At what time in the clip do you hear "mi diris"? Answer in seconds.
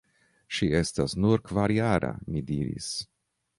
2.33-2.91